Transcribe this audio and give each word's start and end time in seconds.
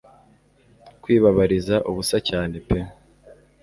kwibabariza 1.01 1.75
ubusa 1.89 2.17
cyane 2.29 2.55
pe 2.67 2.79